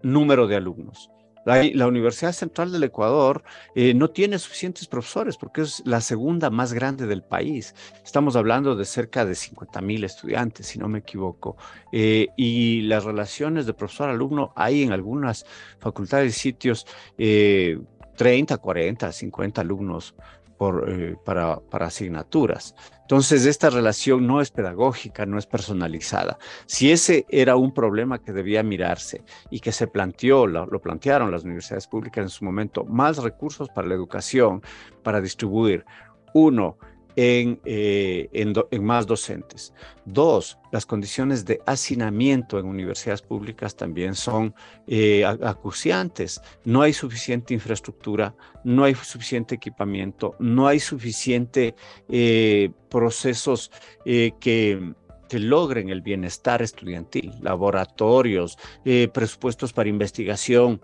número 0.02 0.46
de 0.46 0.56
alumnos. 0.56 1.11
La, 1.44 1.86
Universidad 1.86 2.32
Central 2.32 2.72
del 2.72 2.84
Ecuador 2.84 3.42
eh, 3.74 3.94
no 3.94 4.10
tiene 4.10 4.38
suficientes 4.38 4.86
profesores 4.86 5.36
porque 5.36 5.62
es 5.62 5.82
la 5.84 6.00
segunda 6.00 6.50
más 6.50 6.72
grande 6.72 7.06
del 7.06 7.22
país. 7.22 7.74
Estamos 8.04 8.36
hablando 8.36 8.76
de 8.76 8.84
cerca 8.84 9.24
de 9.24 9.34
50 9.34 9.80
mil 9.80 10.04
estudiantes, 10.04 10.66
si 10.66 10.78
no 10.78 10.88
me 10.88 11.00
equivoco. 11.00 11.56
y 11.92 12.82
las 12.82 13.04
relaciones 13.04 13.66
de 13.66 13.74
profesor-alumno 13.74 14.52
hay 14.56 14.82
en 14.82 14.92
algunas 14.92 15.44
facultades 15.78 16.36
y 16.36 16.38
sitios 16.38 16.86
30, 17.16 18.58
40, 18.58 19.12
50 19.12 19.60
alumnos 19.60 20.14
eh, 20.86 21.16
para, 21.24 21.60
asignaturas. 21.70 22.74
Entonces, 23.02 23.46
esta 23.46 23.68
relación 23.70 24.26
no 24.26 24.40
es 24.40 24.50
pedagógica, 24.50 25.26
no 25.26 25.38
es 25.38 25.46
personalizada. 25.46 26.38
Si 26.66 26.90
ese 26.90 27.26
era 27.28 27.56
un 27.56 27.74
problema 27.74 28.18
que 28.18 28.32
debía 28.32 28.62
mirarse 28.62 29.22
y 29.50 29.60
que 29.60 29.72
se 29.72 29.86
planteó, 29.86 30.46
lo 30.46 30.80
plantearon 30.80 31.30
las 31.30 31.44
universidades 31.44 31.86
públicas 31.86 32.22
en 32.22 32.30
su 32.30 32.44
momento, 32.44 32.84
más 32.84 33.18
recursos 33.18 33.68
para 33.68 33.88
la 33.88 33.94
educación, 33.94 34.62
para 35.02 35.20
distribuir. 35.20 35.84
Uno, 36.32 36.78
eh, 37.16 38.28
en, 38.32 38.84
más 38.84 39.06
docentes. 39.06 39.74
Dos, 40.04 40.58
las 40.70 40.86
condiciones 40.86 41.44
de 41.44 41.60
hacinamiento 41.66 42.58
en 42.58 42.66
universidades 42.66 43.22
públicas 43.22 43.76
también 43.76 44.14
son 44.14 44.54
eh, 44.86 45.24
acuciantes. 45.24 46.40
No 46.64 46.82
hay 46.82 46.92
suficiente 46.92 47.54
infraestructura, 47.54 48.34
no 48.64 48.84
hay 48.84 48.94
suficiente 48.94 49.54
equipamiento, 49.54 50.34
no 50.38 50.66
hay 50.66 50.80
suficiente 50.80 51.74
eh, 52.08 52.70
procesos 52.88 53.70
que 54.04 54.94
que 55.28 55.38
logren 55.38 55.88
el 55.88 56.02
bienestar 56.02 56.60
estudiantil, 56.60 57.32
laboratorios, 57.40 58.58
presupuestos 59.14 59.72
para 59.72 59.88
investigación, 59.88 60.82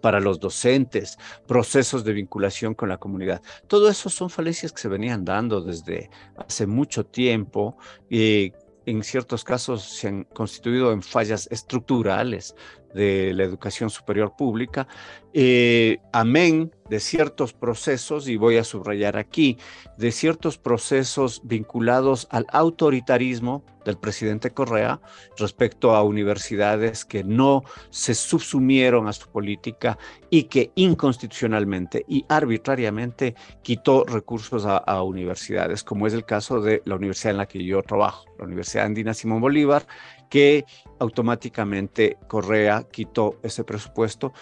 para 0.00 0.20
los 0.20 0.40
docentes, 0.40 1.18
procesos 1.46 2.04
de 2.04 2.12
vinculación 2.12 2.74
con 2.74 2.88
la 2.88 2.98
comunidad. 2.98 3.42
Todo 3.66 3.88
eso 3.88 4.08
son 4.08 4.30
falencias 4.30 4.72
que 4.72 4.80
se 4.80 4.88
venían 4.88 5.24
dando 5.24 5.60
desde 5.60 6.10
hace 6.36 6.66
mucho 6.66 7.04
tiempo 7.04 7.76
y 8.08 8.52
en 8.86 9.02
ciertos 9.02 9.44
casos 9.44 9.82
se 9.82 10.08
han 10.08 10.24
constituido 10.24 10.92
en 10.92 11.02
fallas 11.02 11.48
estructurales 11.50 12.54
de 12.94 13.32
la 13.34 13.44
educación 13.44 13.90
superior 13.90 14.34
pública, 14.36 14.86
eh, 15.32 15.98
amén 16.12 16.72
de 16.88 16.98
ciertos 16.98 17.52
procesos, 17.52 18.28
y 18.28 18.36
voy 18.36 18.56
a 18.56 18.64
subrayar 18.64 19.16
aquí, 19.16 19.58
de 19.96 20.10
ciertos 20.10 20.58
procesos 20.58 21.40
vinculados 21.44 22.26
al 22.30 22.46
autoritarismo 22.50 23.64
del 23.84 23.96
presidente 23.96 24.50
Correa 24.50 25.00
respecto 25.38 25.94
a 25.94 26.02
universidades 26.02 27.04
que 27.04 27.22
no 27.22 27.62
se 27.90 28.14
subsumieron 28.14 29.06
a 29.06 29.12
su 29.12 29.28
política 29.30 29.98
y 30.30 30.44
que 30.44 30.72
inconstitucionalmente 30.74 32.04
y 32.08 32.24
arbitrariamente 32.28 33.36
quitó 33.62 34.04
recursos 34.04 34.66
a, 34.66 34.78
a 34.78 35.02
universidades, 35.02 35.84
como 35.84 36.08
es 36.08 36.12
el 36.12 36.24
caso 36.24 36.60
de 36.60 36.82
la 36.84 36.96
universidad 36.96 37.30
en 37.30 37.38
la 37.38 37.46
que 37.46 37.64
yo 37.64 37.82
trabajo, 37.82 38.24
la 38.38 38.46
Universidad 38.46 38.86
Andina 38.86 39.14
Simón 39.14 39.40
Bolívar, 39.40 39.86
que 40.30 40.64
automáticamente 40.98 42.16
Correa 42.28 42.86
quitó 42.90 43.38
ese 43.42 43.64
presupuesto 43.64 44.32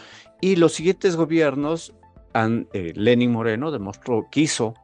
y 0.41 0.55
los 0.57 0.75
siguientes 0.75 1.17
gobiernos, 1.17 1.95
han, 2.33 2.69
eh, 2.73 2.93
Lenin 2.95 3.33
Moreno 3.33 3.73
demostró, 3.73 4.29
quiso 4.31 4.75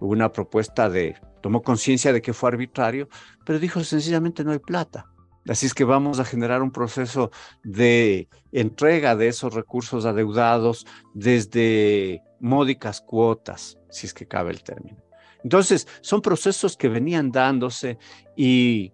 una 0.00 0.30
propuesta 0.32 0.90
de, 0.90 1.16
tomó 1.40 1.62
conciencia 1.62 2.12
de 2.12 2.20
que 2.20 2.34
fue 2.34 2.50
arbitrario, 2.50 3.08
pero 3.46 3.58
dijo 3.58 3.82
sencillamente 3.82 4.44
no 4.44 4.52
hay 4.52 4.58
plata. 4.58 5.06
Así 5.48 5.64
es 5.64 5.72
que 5.72 5.84
vamos 5.84 6.20
a 6.20 6.26
generar 6.26 6.60
un 6.60 6.70
proceso 6.70 7.30
de 7.64 8.28
entrega 8.52 9.16
de 9.16 9.28
esos 9.28 9.54
recursos 9.54 10.04
adeudados 10.04 10.86
desde 11.14 12.22
módicas 12.38 13.00
cuotas, 13.00 13.78
si 13.88 14.06
es 14.06 14.12
que 14.12 14.26
cabe 14.26 14.50
el 14.50 14.62
término. 14.62 14.98
Entonces, 15.42 15.86
son 16.02 16.20
procesos 16.20 16.76
que 16.76 16.88
venían 16.88 17.30
dándose 17.30 17.96
y 18.36 18.92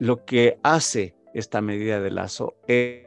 lo 0.00 0.24
que 0.24 0.58
hace 0.62 1.14
esta 1.34 1.60
medida 1.60 2.00
de 2.00 2.10
lazo 2.10 2.56
es 2.66 3.06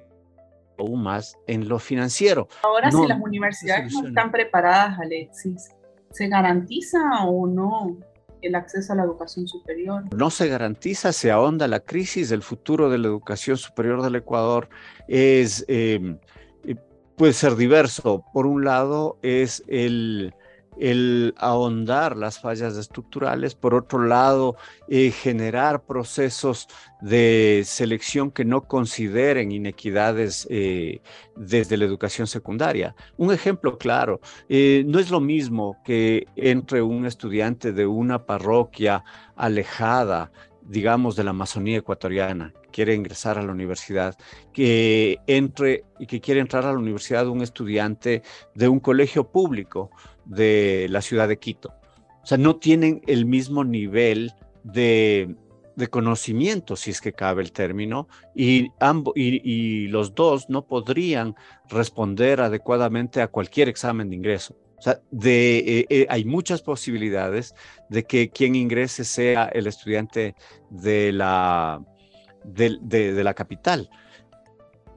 aún 0.77 1.03
más 1.03 1.38
en 1.47 1.67
lo 1.67 1.79
financiero. 1.79 2.47
Ahora, 2.63 2.91
si 2.91 3.05
las 3.07 3.19
universidades 3.19 3.91
no 3.93 4.07
están 4.07 4.31
preparadas, 4.31 5.00
Alexis, 5.00 5.71
¿se 6.12 6.27
garantiza 6.27 7.25
o 7.25 7.47
no 7.47 7.97
el 8.41 8.55
acceso 8.55 8.93
a 8.93 8.95
la 8.95 9.03
educación 9.03 9.47
superior? 9.47 10.03
No 10.15 10.29
se 10.29 10.47
garantiza, 10.47 11.12
se 11.12 11.31
ahonda 11.31 11.67
la 11.67 11.79
crisis. 11.79 12.31
El 12.31 12.43
futuro 12.43 12.89
de 12.89 13.00
la 13.00 13.07
educación 13.07 13.57
superior 13.57 14.03
del 14.03 14.15
Ecuador 14.15 14.69
es, 15.07 15.65
em, 15.67 16.19
eh, 16.63 16.75
puede 17.17 17.33
ser 17.33 17.55
diverso. 17.55 18.23
Por 18.33 18.45
un 18.45 18.63
lado, 18.63 19.17
es 19.23 19.63
el 19.67 20.33
el 20.80 21.34
ahondar 21.38 22.18
las 22.18 22.39
fallas 22.39 22.77
estructurales, 22.77 23.56
por 23.56 23.74
otro 23.75 24.06
lado, 24.06 24.56
eh, 24.88 25.12
generar 25.12 25.84
procesos 25.84 26.68
de 27.01 27.63
selección 27.65 28.32
que 28.32 28.46
no 28.46 28.62
consideren 28.62 29.51
inequidades 29.51 30.48
eh, 30.50 31.01
desde 31.36 31.77
la 31.77 31.86
educación 31.86 32.27
secundaria. 32.27 32.96
Un 33.18 33.34
ejemplo 33.34 33.77
claro, 33.77 34.22
eh, 34.50 34.84
no 34.88 35.00
es 35.00 35.12
lo 35.12 35.20
mismo 35.20 35.82
que 35.84 36.27
entre 36.36 36.82
un 36.82 37.06
estudiante 37.06 37.74
de 37.74 37.86
una 37.86 38.25
parroquia 38.25 39.03
alejada, 39.36 40.32
digamos, 40.62 41.15
de 41.15 41.24
la 41.24 41.32
Amazonía 41.32 41.77
ecuatoriana, 41.77 42.53
quiere 42.74 42.94
ingresar 42.94 43.38
a 43.38 43.44
la 43.44 43.53
universidad, 43.53 44.18
que 44.51 45.20
entre 45.27 45.86
y 46.00 46.08
que 46.08 46.20
quiere 46.20 46.42
entrar 46.42 46.65
a 46.65 46.74
la 46.74 46.80
universidad 46.80 47.30
un 47.30 47.42
estudiante 47.42 48.24
de 48.53 48.68
un 48.68 48.82
colegio 48.82 49.32
público 49.32 49.92
de 50.25 50.88
la 50.89 51.01
ciudad 51.01 51.30
de 51.30 51.38
Quito. 51.38 51.74
O 52.24 52.25
sea, 52.25 52.38
no 52.38 52.56
tienen 52.56 53.01
el 53.08 53.25
mismo 53.25 53.63
nivel 53.63 54.34
de, 54.63 55.36
conocimiento, 55.89 56.75
si 56.75 56.92
es 56.92 57.01
que 57.01 57.13
cabe 57.13 57.44
el 57.44 57.51
término, 57.51 58.08
y, 58.34 58.70
ambos, 58.80 59.13
y, 59.15 59.88
los 59.88 60.15
dos 60.15 60.50
no 60.50 60.65
podrían 60.65 61.36
responder 61.70 62.42
adecuadamente 62.42 63.22
a 63.22 63.27
cualquier 63.27 63.68
examen 63.70 64.10
de 64.10 64.15
ingreso. 64.15 64.56
O 64.77 64.82
sea, 64.82 65.00
de, 65.12 65.58
eh, 65.60 65.86
eh, 65.89 66.06
hay 66.10 66.25
muchas 66.25 66.62
posibilidades 66.62 67.56
de 67.89 68.03
que 68.03 68.30
quien 68.30 68.56
ingrese 68.56 69.06
sea 69.06 69.46
el 69.46 69.68
estudiante 69.68 70.36
de 70.70 71.13
la 71.13 71.82
de, 72.43 73.23
la 73.23 73.33
capital. 73.33 73.89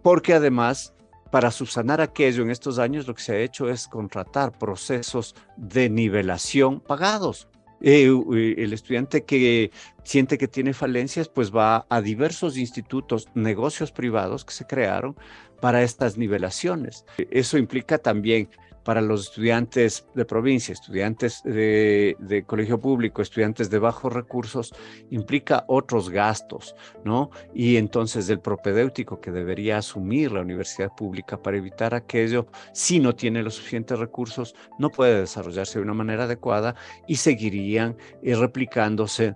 Porque 0.02 0.34
además 0.34 0.92
para 1.30 1.50
subsanar 1.50 2.00
aquello 2.00 2.42
en 2.42 2.50
estos 2.50 2.78
años 2.78 3.06
lo 3.06 3.14
que 3.14 3.22
se 3.22 3.32
ha 3.32 3.38
hecho 3.38 3.68
es 3.68 3.88
contratar 3.88 4.56
procesos 4.56 5.34
de 5.56 5.90
nivelación 5.90 6.80
pagados. 6.80 7.48
Eh, 7.82 8.08
el 8.56 8.72
estudiante 8.72 9.24
que 9.24 9.70
siente 10.02 10.38
que 10.38 10.48
tiene 10.48 10.72
falencias, 10.72 11.28
pues 11.28 11.54
va 11.54 11.84
a 11.90 12.00
diversos 12.00 12.56
institutos, 12.56 13.28
negocios 13.34 13.92
privados 13.92 14.44
que 14.44 14.54
se 14.54 14.66
crearon 14.66 15.16
para 15.60 15.82
estas 15.82 16.16
nivelaciones. 16.16 17.04
Eso 17.30 17.58
implica 17.58 17.98
también 17.98 18.48
para 18.86 19.00
los 19.00 19.22
estudiantes 19.22 20.06
de 20.14 20.24
provincia, 20.24 20.72
estudiantes 20.72 21.42
de, 21.42 22.44
colegio 22.46 22.80
público, 22.80 23.20
estudiantes 23.20 23.68
de 23.68 23.80
bajos 23.80 24.12
recursos, 24.12 24.72
implica 25.10 25.64
otros 25.66 26.08
gastos, 26.08 26.76
¿no? 27.04 27.30
Y 27.52 27.78
entonces 27.78 28.28
el 28.28 28.38
propedéutico 28.38 29.20
que 29.20 29.32
debería 29.32 29.78
asumir 29.78 30.30
la 30.30 30.40
universidad 30.40 30.92
pública 30.96 31.42
para 31.42 31.56
evitar 31.56 31.96
aquello, 31.96 32.46
si 32.72 33.00
no 33.00 33.16
tiene 33.16 33.42
los 33.42 33.56
suficientes 33.56 33.98
recursos, 33.98 34.54
no 34.78 34.88
puede 34.90 35.18
desarrollarse 35.18 35.80
de 35.80 35.84
una 35.84 35.94
manera 35.94 36.22
adecuada 36.22 36.76
y 37.08 37.16
seguirían 37.16 37.96
eh, 38.22 38.36
replicándose 38.36 39.34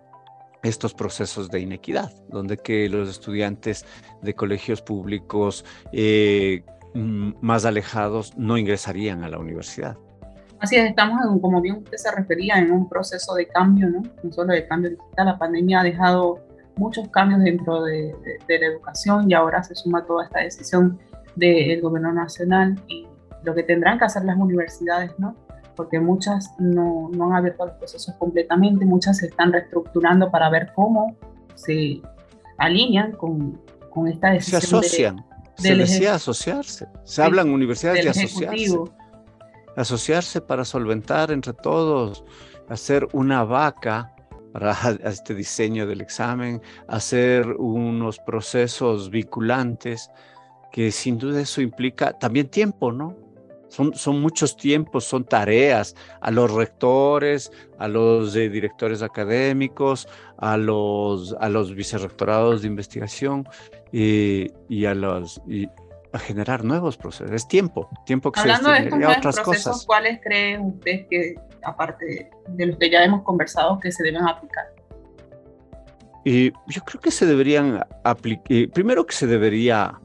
estos 0.63 0.95
procesos 0.95 1.51
de 1.51 1.59
inequidad, 1.59 2.13
donde 2.29 2.57
que 2.57 2.89
los 2.89 3.09
estudiantes 3.09 3.85
de 4.23 4.33
colegios 4.35 4.81
públicos 4.81 5.65
eh, 5.93 6.63
más 6.95 7.65
alejados 7.65 8.37
no 8.37 8.59
ingresarían 8.59 9.23
a 9.23 9.29
la 9.29 9.39
universidad. 9.39 9.97
Así 10.59 10.77
es, 10.77 10.91
estamos, 10.91 11.25
en, 11.25 11.39
como 11.39 11.61
bien 11.61 11.77
usted 11.77 11.97
se 11.97 12.15
refería, 12.15 12.59
en 12.59 12.71
un 12.71 12.89
proceso 12.89 13.35
de 13.35 13.47
cambio, 13.49 13.89
¿no? 13.89 14.03
No 14.23 14.33
solo 14.33 14.53
de 14.53 14.67
cambio 14.67 14.91
digital, 14.91 15.27
la 15.27 15.39
pandemia 15.39 15.81
ha 15.81 15.85
dejado 15.85 16.41
muchos 16.77 17.09
cambios 17.09 17.41
dentro 17.41 17.83
de, 17.83 18.15
la 18.49 18.67
educación 18.67 19.31
y 19.31 19.35
ahora 19.35 19.63
se 19.63 19.75
suma 19.75 20.05
toda 20.05 20.25
esta 20.25 20.41
decisión 20.41 20.99
del 21.35 21.81
gobierno 21.81 22.13
nacional 22.13 22.79
y 22.89 23.07
lo 23.43 23.55
que 23.55 23.63
tendrán 23.63 23.99
que 23.99 24.05
hacer 24.05 24.25
las 24.25 24.37
universidades, 24.37 25.13
¿no? 25.19 25.35
Porque 25.77 25.99
muchas 25.99 26.53
no, 26.59 27.09
no 27.11 27.27
han 27.27 27.37
abierto 27.37 27.65
los 27.65 27.77
procesos 27.77 28.15
completamente, 28.17 28.85
muchas 28.85 29.19
se 29.19 29.27
están 29.27 29.53
reestructurando 29.53 30.31
para 30.31 30.51
ver 30.51 30.73
cómo 30.75 31.17
se 31.55 32.03
alinean 32.59 33.13
con, 33.13 33.59
con 33.89 34.09
esta 34.09 34.31
decisión. 34.31 34.61
Se 34.61 34.67
asocian 34.67 35.30
se 35.61 35.77
decía 35.77 36.15
asociarse. 36.15 36.87
Se 37.05 37.23
habla 37.23 37.43
en 37.43 37.51
universidades 37.51 38.05
de 38.05 38.11
asociarse. 38.11 38.79
Asociarse 39.77 40.41
para 40.41 40.65
solventar 40.65 41.31
entre 41.31 41.53
todos, 41.53 42.25
hacer 42.69 43.07
una 43.13 43.45
vaca 43.45 44.15
para 44.53 44.73
este 45.05 45.35
diseño 45.35 45.87
del 45.87 46.01
examen, 46.01 46.61
hacer 46.89 47.47
unos 47.47 48.19
procesos 48.19 49.11
vinculantes, 49.11 50.11
que 50.73 50.91
sin 50.91 51.19
duda 51.19 51.41
eso 51.41 51.61
implica 51.61 52.13
también 52.19 52.49
tiempo, 52.49 52.93
¿no? 52.93 53.17
Son, 53.69 53.95
son 53.95 54.21
muchos 54.21 54.57
tiempos, 54.57 55.05
son 55.05 55.25
tareas 55.25 55.95
a 56.21 56.33
los 56.33 56.53
rectores, 56.53 57.53
a 57.79 57.87
los 57.87 58.33
directores 58.35 59.01
académicos, 59.01 60.09
a 60.39 60.57
los, 60.57 61.37
a 61.39 61.49
los 61.49 61.73
vicerrectorados 61.73 62.63
de 62.63 62.67
investigación 62.67 63.47
y, 63.93 64.85
a 64.85 64.95
los 64.95 65.41
y 65.47 65.69
a 66.13 66.19
generar 66.19 66.65
nuevos 66.65 66.97
procesos. 66.97 67.33
Es 67.33 67.47
tiempo, 67.47 67.89
tiempo 68.05 68.33
que 68.33 68.41
Hablando 68.41 68.75
se 68.75 68.83
de 68.83 69.07
otras 69.07 69.37
procesos, 69.37 69.45
cosas. 69.45 69.87
¿Cuáles 69.87 70.21
cree 70.23 70.59
usted 70.59 71.07
que, 71.09 71.35
aparte 71.63 72.31
de 72.49 72.67
los 72.67 72.77
que 72.79 72.91
ya 72.91 73.05
hemos 73.05 73.23
conversado, 73.23 73.79
que 73.81 73.93
se 73.93 74.03
deben 74.03 74.27
aplicar? 74.27 74.67
Y 76.25 76.53
yo 76.69 76.83
creo 76.85 77.01
que 77.01 77.11
se 77.11 77.27
deberían 77.27 77.83
aplicar, 78.05 78.45
primero 78.73 79.07
que 79.07 79.15
se 79.15 79.27
debería 79.27 79.99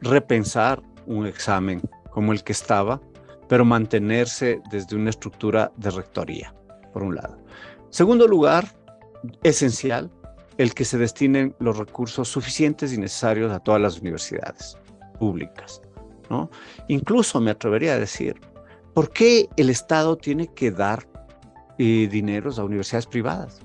repensar 0.00 0.82
un 1.06 1.26
examen 1.26 1.82
como 2.10 2.32
el 2.32 2.42
que 2.42 2.52
estaba, 2.52 3.00
pero 3.48 3.64
mantenerse 3.64 4.60
desde 4.70 4.96
una 4.96 5.10
estructura 5.10 5.70
de 5.76 5.90
rectoría, 5.90 6.54
por 6.92 7.02
un 7.02 7.16
lado. 7.16 7.38
Segundo 7.90 8.26
lugar, 8.26 8.64
esencial, 9.42 10.10
el 10.58 10.74
que 10.74 10.84
se 10.84 10.98
destinen 10.98 11.54
los 11.58 11.78
recursos 11.78 12.28
suficientes 12.28 12.92
y 12.92 12.98
necesarios 12.98 13.52
a 13.52 13.58
todas 13.58 13.80
las 13.80 14.00
universidades 14.00 14.76
públicas. 15.18 15.80
¿no? 16.30 16.50
Incluso 16.88 17.40
me 17.40 17.50
atrevería 17.50 17.94
a 17.94 17.98
decir, 17.98 18.40
¿por 18.94 19.10
qué 19.10 19.48
el 19.56 19.70
Estado 19.70 20.16
tiene 20.16 20.48
que 20.54 20.70
dar 20.70 21.06
eh, 21.78 22.08
dineros 22.10 22.58
a 22.58 22.64
universidades 22.64 23.06
privadas? 23.06 23.60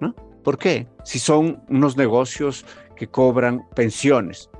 ¿no? 0.00 0.14
¿Por 0.42 0.58
qué? 0.58 0.88
Si 1.04 1.18
son 1.18 1.62
unos 1.68 1.96
negocios 1.96 2.64
que 2.96 3.06
cobran 3.08 3.68
pensiones. 3.74 4.50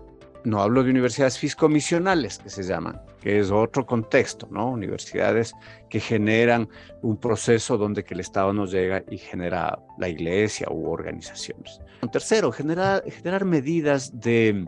No 0.44 0.60
hablo 0.60 0.82
de 0.82 0.90
universidades 0.90 1.38
fiscomisionales 1.38 2.38
que 2.38 2.50
se 2.50 2.64
llaman, 2.64 3.00
que 3.22 3.38
es 3.38 3.50
otro 3.52 3.86
contexto, 3.86 4.48
¿no? 4.50 4.70
Universidades 4.70 5.54
que 5.88 6.00
generan 6.00 6.68
un 7.02 7.16
proceso 7.16 7.78
donde 7.78 8.04
el 8.08 8.20
Estado 8.20 8.52
nos 8.52 8.72
llega 8.72 9.04
y 9.08 9.16
genera 9.16 9.78
la 9.98 10.08
iglesia 10.08 10.66
u 10.70 10.90
organizaciones. 10.90 11.80
Tercero, 12.10 12.50
generar, 12.50 13.04
generar 13.08 13.44
medidas 13.44 14.18
de 14.18 14.66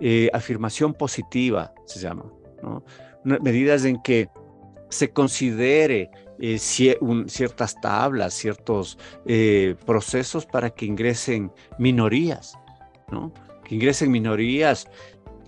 eh, 0.00 0.30
afirmación 0.32 0.94
positiva, 0.94 1.74
se 1.84 2.00
llama, 2.00 2.24
¿no? 2.62 2.82
Medidas 3.22 3.84
en 3.84 4.00
que 4.00 4.30
se 4.88 5.10
considere 5.10 6.10
eh, 6.38 6.58
ciertas 6.58 7.78
tablas, 7.82 8.32
ciertos 8.32 8.96
eh, 9.26 9.76
procesos 9.84 10.46
para 10.46 10.70
que 10.70 10.86
ingresen 10.86 11.52
minorías, 11.78 12.58
¿no? 13.12 13.30
Que 13.62 13.74
ingresen 13.74 14.10
minorías 14.10 14.88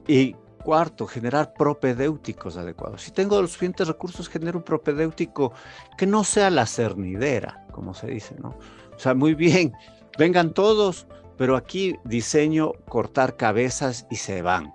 y 0.07 0.37
Cuarto, 0.63 1.07
generar 1.07 1.55
propedéuticos 1.55 2.57
adecuados. 2.57 3.03
Si 3.03 3.11
tengo 3.11 3.41
los 3.41 3.53
suficientes 3.53 3.89
recursos, 3.89 4.29
genero 4.29 4.59
un 4.59 4.65
propedéutico 4.65 5.53
que 5.99 6.07
no 6.07 6.23
sea 6.23 6.51
la 6.51 6.67
cernidera, 6.67 7.67
como 7.73 7.95
se 7.95 8.07
dice, 8.07 8.37
¿no? 8.41 8.51
O 8.95 8.99
sea, 8.99 9.15
muy 9.15 9.35
bien, 9.35 9.73
vengan 10.19 10.55
todos, 10.55 11.07
pero 11.37 11.57
aquí 11.57 11.97
diseño 12.05 12.73
cortar 12.89 13.37
cabezas 13.37 14.07
y 14.11 14.17
se 14.17 14.43
van. 14.43 14.73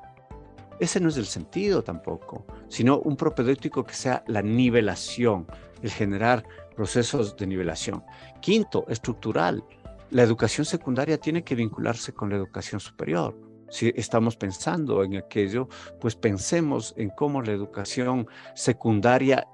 Ese 0.79 0.99
no 0.99 1.09
es 1.09 1.17
el 1.17 1.25
sentido 1.25 1.83
tampoco, 1.83 2.45
sino 2.67 2.99
un 2.99 3.15
propedéutico 3.15 3.83
que 3.85 3.93
sea 3.93 4.23
la 4.27 4.41
nivelación, 4.41 5.47
el 5.81 5.89
generar 5.89 6.43
procesos 6.75 7.35
de 7.37 7.47
nivelación. 7.47 8.03
Quinto, 8.41 8.85
estructural. 8.89 9.63
La 10.11 10.23
educación 10.23 10.65
secundaria 10.65 11.17
tiene 11.17 11.43
que 11.43 11.55
vincularse 11.55 12.13
con 12.13 12.29
la 12.29 12.35
educación 12.35 12.79
superior 12.79 13.46
si 13.69 13.93
estamos 13.95 14.35
pensando 14.37 15.03
en 15.03 15.17
aquello, 15.17 15.67
pues 15.99 16.15
pensemos 16.15 16.93
en 16.97 17.09
cómo 17.09 17.41
la 17.41 17.51
educación 17.51 18.27
secundaria 18.55 19.47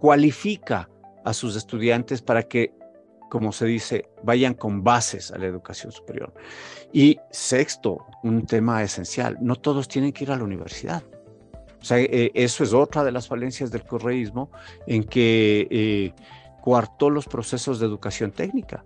cualifica 0.00 0.88
a 1.24 1.32
sus 1.32 1.56
estudiantes 1.56 2.22
para 2.22 2.42
que, 2.44 2.72
como 3.30 3.52
se 3.52 3.66
dice, 3.66 4.08
vayan 4.22 4.54
con 4.54 4.84
bases 4.84 5.32
a 5.32 5.38
la 5.38 5.46
educación 5.46 5.90
superior. 5.90 6.32
Y 6.92 7.18
sexto, 7.30 8.06
un 8.22 8.46
tema 8.46 8.82
esencial, 8.82 9.36
no 9.40 9.56
todos 9.56 9.88
tienen 9.88 10.12
que 10.12 10.24
ir 10.24 10.30
a 10.30 10.36
la 10.36 10.44
universidad. 10.44 11.02
O 11.80 11.84
sea, 11.84 11.98
eh, 11.98 12.30
eso 12.34 12.64
es 12.64 12.72
otra 12.72 13.04
de 13.04 13.12
las 13.12 13.28
falencias 13.28 13.70
del 13.70 13.84
correísmo 13.84 14.50
en 14.86 15.04
que 15.04 15.68
eh, 15.70 16.12
coartó 16.62 17.10
los 17.10 17.26
procesos 17.26 17.78
de 17.78 17.86
educación 17.86 18.32
técnica. 18.32 18.84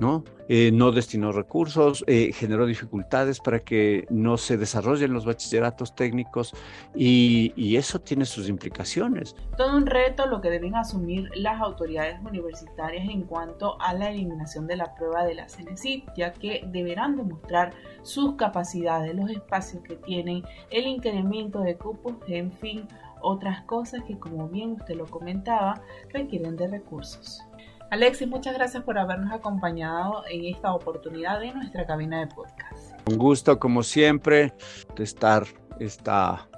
¿No? 0.00 0.24
Eh, 0.48 0.72
no 0.72 0.90
destinó 0.90 1.30
recursos, 1.30 2.02
eh, 2.08 2.32
generó 2.32 2.66
dificultades 2.66 3.38
para 3.38 3.60
que 3.60 4.06
no 4.10 4.36
se 4.36 4.56
desarrollen 4.56 5.12
los 5.12 5.24
bachilleratos 5.24 5.94
técnicos 5.94 6.52
y, 6.94 7.52
y, 7.54 7.76
eso 7.76 8.00
tiene 8.00 8.24
sus 8.24 8.48
implicaciones. 8.48 9.36
Todo 9.56 9.76
un 9.76 9.86
reto 9.86 10.26
lo 10.26 10.40
que 10.40 10.50
deben 10.50 10.74
asumir 10.74 11.30
las 11.36 11.60
autoridades 11.60 12.18
universitarias 12.24 13.08
en 13.08 13.22
cuanto 13.22 13.80
a 13.80 13.94
la 13.94 14.10
eliminación 14.10 14.66
de 14.66 14.76
la 14.76 14.92
prueba 14.96 15.24
de 15.24 15.36
la 15.36 15.48
CENESID, 15.48 16.04
ya 16.16 16.32
que 16.32 16.64
deberán 16.66 17.16
demostrar 17.16 17.72
sus 18.02 18.34
capacidades, 18.34 19.14
los 19.14 19.30
espacios 19.30 19.84
que 19.84 19.94
tienen, 19.94 20.42
el 20.70 20.88
incremento 20.88 21.60
de 21.60 21.76
cupos, 21.76 22.14
en 22.26 22.50
fin, 22.50 22.88
otras 23.22 23.62
cosas 23.62 24.02
que 24.04 24.18
como 24.18 24.48
bien 24.48 24.72
usted 24.72 24.96
lo 24.96 25.06
comentaba, 25.06 25.80
requieren 26.12 26.56
de 26.56 26.68
recursos. 26.68 27.42
Alexis, 27.90 28.28
muchas 28.28 28.54
gracias 28.54 28.84
por 28.84 28.96
habernos 28.98 29.32
acompañado 29.32 30.22
en 30.30 30.44
esta 30.44 30.72
oportunidad 30.72 31.40
de 31.40 31.52
nuestra 31.52 31.86
cabina 31.86 32.20
de 32.20 32.28
podcast. 32.28 32.96
Un 33.08 33.18
gusto, 33.18 33.58
como 33.58 33.82
siempre, 33.82 34.54
de 34.94 35.02
estar 35.02 35.44
esta 35.80 36.48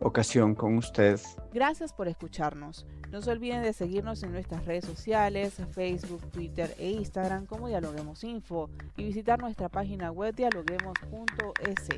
ocasión 0.00 0.54
con 0.54 0.76
usted. 0.76 1.18
Gracias 1.54 1.94
por 1.94 2.06
escucharnos. 2.06 2.86
No 3.10 3.22
se 3.22 3.30
olviden 3.30 3.62
de 3.62 3.72
seguirnos 3.72 4.22
en 4.24 4.32
nuestras 4.32 4.66
redes 4.66 4.84
sociales, 4.84 5.54
Facebook, 5.70 6.20
Twitter 6.30 6.74
e 6.78 6.90
Instagram 6.90 7.46
como 7.46 7.68
Dialoguemos 7.68 8.22
Info 8.22 8.68
y 8.98 9.04
visitar 9.04 9.40
nuestra 9.40 9.70
página 9.70 10.10
web 10.10 10.34
dialoguemos.es. 10.34 11.88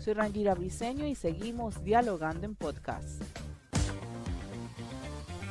Soy 0.00 0.14
Rangira 0.14 0.54
Briseño 0.54 1.06
y 1.06 1.14
seguimos 1.14 1.84
dialogando 1.84 2.46
en 2.46 2.56
podcast. 2.56 3.22